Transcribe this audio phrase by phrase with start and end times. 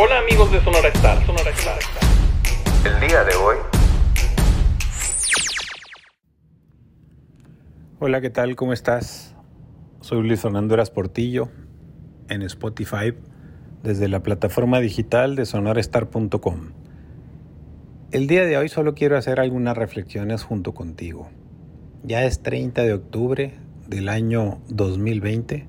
[0.00, 1.78] Hola amigos de Sonora Star, Sonora Star.
[2.84, 3.56] El día de hoy.
[7.98, 8.54] Hola, ¿qué tal?
[8.54, 9.34] ¿Cómo estás?
[10.00, 11.48] Soy Luis Fernando Eras Portillo
[12.28, 13.12] en Spotify
[13.82, 16.70] desde la plataforma digital de sonorastar.com.
[18.12, 21.28] El día de hoy solo quiero hacer algunas reflexiones junto contigo.
[22.04, 23.54] Ya es 30 de octubre
[23.88, 25.66] del año 2020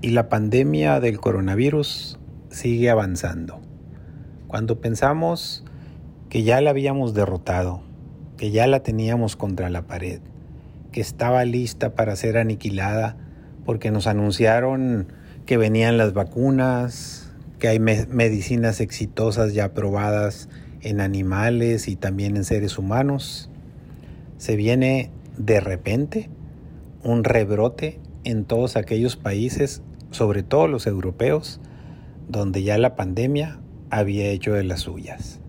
[0.00, 2.18] y la pandemia del coronavirus
[2.50, 3.60] sigue avanzando.
[4.48, 5.64] Cuando pensamos
[6.28, 7.82] que ya la habíamos derrotado,
[8.36, 10.20] que ya la teníamos contra la pared,
[10.92, 13.16] que estaba lista para ser aniquilada
[13.64, 15.12] porque nos anunciaron
[15.46, 20.48] que venían las vacunas, que hay medicinas exitosas ya probadas
[20.80, 23.50] en animales y también en seres humanos.
[24.38, 26.30] Se viene de repente
[27.02, 31.60] un rebrote en todos aquellos países, sobre todo los europeos,
[32.30, 33.58] donde ya la pandemia
[33.90, 35.40] había hecho de las suyas.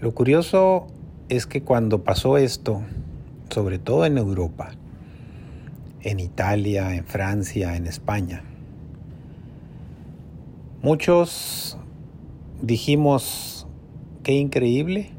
[0.00, 0.86] Lo curioso
[1.28, 2.82] es que cuando pasó esto,
[3.50, 4.72] sobre todo en Europa,
[6.00, 8.42] en Italia, en Francia, en España,
[10.82, 11.76] muchos
[12.62, 13.66] dijimos
[14.22, 15.10] Qué increíble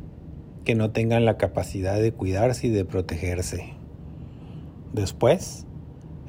[0.64, 3.76] que no tengan la capacidad de cuidarse y de protegerse.
[4.94, 5.68] Después,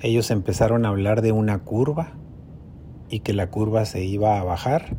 [0.03, 2.13] ellos empezaron a hablar de una curva
[3.11, 4.97] y que la curva se iba a bajar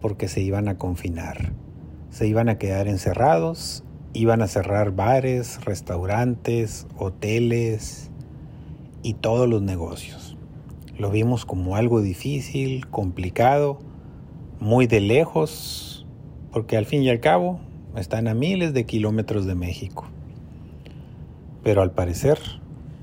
[0.00, 1.52] porque se iban a confinar.
[2.10, 8.10] Se iban a quedar encerrados, iban a cerrar bares, restaurantes, hoteles
[9.02, 10.36] y todos los negocios.
[10.98, 13.78] Lo vimos como algo difícil, complicado,
[14.58, 16.06] muy de lejos,
[16.52, 17.60] porque al fin y al cabo
[17.96, 20.06] están a miles de kilómetros de México.
[21.62, 22.38] Pero al parecer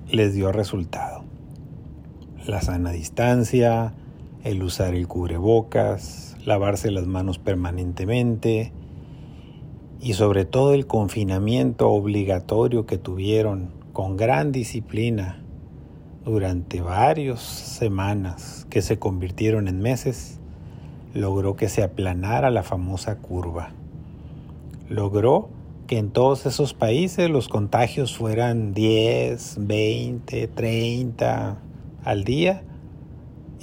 [0.10, 1.24] les dio resultado.
[2.46, 3.94] La sana distancia,
[4.44, 8.72] el usar el cubrebocas, lavarse las manos permanentemente
[10.00, 15.42] y sobre todo el confinamiento obligatorio que tuvieron con gran disciplina
[16.24, 20.40] durante varias semanas que se convirtieron en meses
[21.14, 23.72] logró que se aplanara la famosa curva.
[24.90, 25.50] Logró
[25.88, 31.58] que en todos esos países los contagios fueran 10, 20, 30
[32.04, 32.64] al día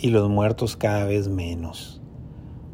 [0.04, 2.03] y los muertos cada vez menos.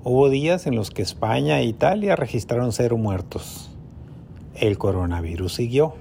[0.03, 3.71] Hubo días en los que España e Italia registraron cero muertos.
[4.57, 5.95] El coronavirus siguió.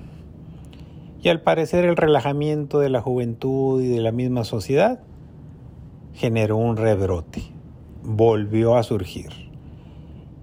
[1.22, 5.01] Y al parecer el relajamiento de la juventud y de la misma sociedad
[6.16, 7.44] generó un rebrote
[8.01, 9.29] volvió a surgir.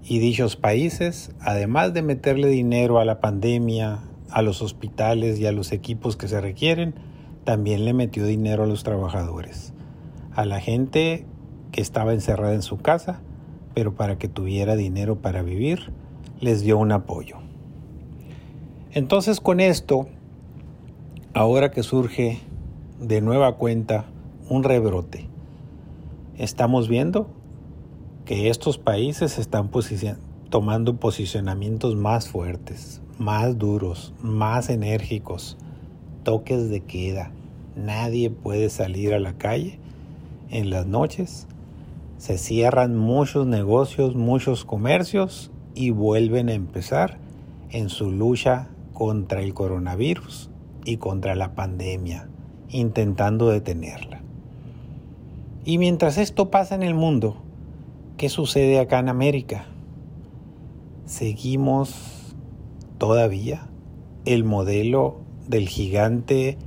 [0.05, 5.51] Y dichos países, además de meterle dinero a la pandemia, a los hospitales y a
[5.51, 6.95] los equipos que se requieren,
[7.43, 9.73] también le metió dinero a los trabajadores,
[10.37, 11.25] a la gente
[11.71, 13.21] que estaba encerrada en su casa,
[13.73, 15.91] pero para que tuviera dinero para vivir,
[16.39, 17.37] les dio un apoyo.
[18.91, 20.07] Entonces con esto,
[21.33, 22.39] ahora que surge
[22.99, 24.05] de nueva cuenta
[24.47, 25.27] un rebrote,
[26.37, 27.27] estamos viendo
[28.23, 29.71] que estos países están
[30.51, 35.57] tomando posicionamientos más fuertes, más duros, más enérgicos,
[36.21, 37.31] toques de queda.
[37.75, 39.79] Nadie puede salir a la calle
[40.49, 41.47] en las noches.
[42.17, 47.17] Se cierran muchos negocios, muchos comercios y vuelven a empezar
[47.69, 50.49] en su lucha contra el coronavirus
[50.85, 52.29] y contra la pandemia,
[52.69, 54.21] intentando detenerla.
[55.65, 57.43] Y mientras esto pasa en el mundo,
[58.17, 59.67] ¿Qué sucede acá en América?
[61.05, 62.33] Seguimos
[62.97, 63.67] todavía
[64.25, 66.57] el modelo del gigante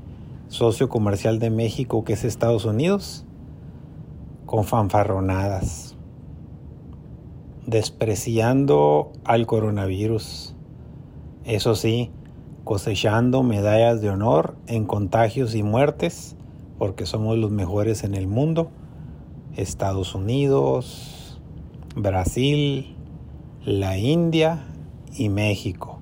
[0.47, 3.25] socio comercial de México que es Estados Unidos,
[4.51, 5.95] con fanfarronadas,
[7.69, 10.57] despreciando al coronavirus,
[11.45, 12.11] eso sí,
[12.65, 16.35] cosechando medallas de honor en contagios y muertes,
[16.81, 18.73] porque somos los mejores en el mundo,
[19.55, 21.41] Estados Unidos,
[21.95, 22.97] Brasil,
[23.65, 24.67] la India
[25.17, 26.01] y México.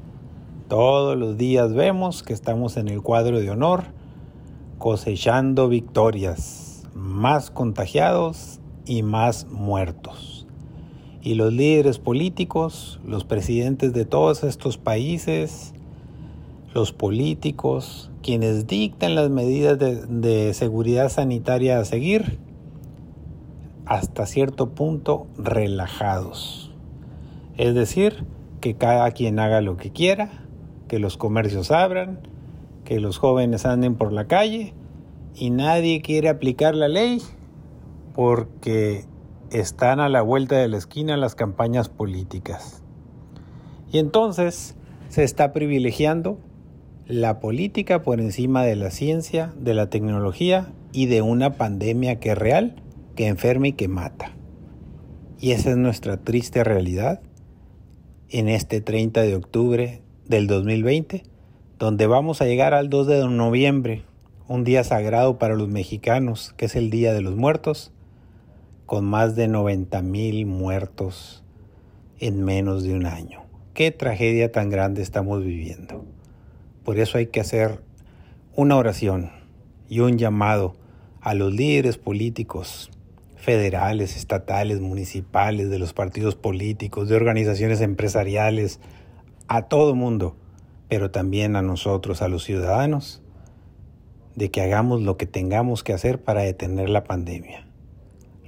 [0.68, 3.84] Todos los días vemos que estamos en el cuadro de honor
[4.78, 6.67] cosechando victorias,
[6.98, 10.46] más contagiados y más muertos.
[11.22, 15.74] Y los líderes políticos, los presidentes de todos estos países,
[16.74, 22.38] los políticos, quienes dictan las medidas de, seguridad sanitaria a seguir,
[23.86, 26.72] hasta cierto punto relajados.
[27.56, 28.24] Es decir,
[28.60, 30.30] que cada quien haga lo que quiera,
[30.88, 32.20] que los comercios abran,
[32.84, 34.74] que los jóvenes anden por la calle
[35.38, 37.22] y nadie quiere aplicar la ley
[38.14, 39.04] porque
[39.50, 42.82] están a la vuelta de la esquina las campañas políticas.
[43.92, 44.76] Y entonces
[45.08, 46.38] se está privilegiando
[47.06, 52.32] la política por encima de la ciencia, de la tecnología y de una pandemia que
[52.32, 52.82] es real,
[53.14, 54.32] que enferma y que mata.
[55.40, 57.22] Y esa es nuestra triste realidad
[58.28, 61.22] en este 30 de octubre del 2020,
[61.78, 64.04] donde vamos a llegar al 2 de noviembre,
[64.48, 67.92] un día sagrado para los mexicanos, que es el Día de los Muertos,
[68.86, 71.44] con más de 90 mil muertos
[72.18, 73.42] en menos de un año.
[73.74, 76.06] Qué tragedia tan grande estamos viviendo.
[76.82, 77.82] Por eso hay que hacer
[78.56, 79.30] una oración
[79.86, 80.76] y un llamado
[81.20, 82.90] a los líderes políticos,
[83.36, 88.80] federales, estatales, municipales, de los partidos políticos, de organizaciones empresariales,
[89.46, 90.36] a todo mundo,
[90.88, 93.22] pero también a nosotros, a los ciudadanos,
[94.38, 97.66] de que hagamos lo que tengamos que hacer para detener la pandemia.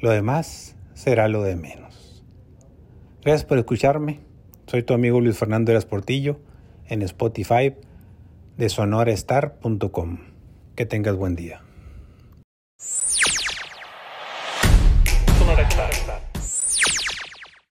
[0.00, 2.24] Lo demás será lo de menos.
[3.22, 4.20] Gracias por escucharme.
[4.66, 6.38] Soy tu amigo Luis Fernando Eras Portillo
[6.86, 7.74] en Spotify
[8.56, 10.18] de sonorestar.com.
[10.76, 11.60] Que tengas buen día.